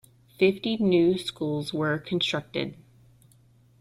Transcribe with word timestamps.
Fifty 0.39 0.77
new 0.77 1.15
schools 1.19 1.75
were 1.75 1.99
constructed. 1.99 2.75